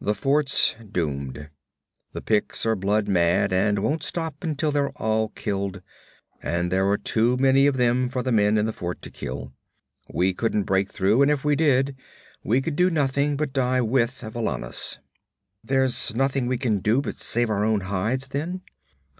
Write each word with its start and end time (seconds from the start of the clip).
'The 0.00 0.16
fort's 0.16 0.74
doomed. 0.90 1.48
The 2.12 2.20
Picts 2.20 2.66
are 2.66 2.74
blood 2.74 3.06
mad, 3.06 3.52
and 3.52 3.78
won't 3.78 4.02
stop 4.02 4.42
until 4.42 4.72
they're 4.72 4.90
all 4.98 5.28
killed. 5.28 5.80
And 6.42 6.72
there 6.72 6.88
are 6.88 6.98
too 6.98 7.36
many 7.36 7.68
of 7.68 7.76
them 7.76 8.08
for 8.08 8.24
the 8.24 8.32
men 8.32 8.58
in 8.58 8.66
the 8.66 8.72
fort 8.72 9.00
to 9.02 9.12
kill. 9.12 9.52
We 10.12 10.34
couldn't 10.34 10.64
break 10.64 10.90
through, 10.90 11.22
and 11.22 11.30
if 11.30 11.44
we 11.44 11.54
did, 11.54 11.94
we 12.42 12.60
could 12.60 12.74
do 12.74 12.90
nothing 12.90 13.36
but 13.36 13.52
die 13.52 13.80
with 13.80 14.22
Valannus.' 14.22 14.98
'There's 15.62 16.16
nothing 16.16 16.46
we 16.48 16.58
can 16.58 16.80
do 16.80 17.00
but 17.00 17.14
save 17.14 17.48
our 17.48 17.64
own 17.64 17.82
hides, 17.82 18.26
then?' 18.26 18.62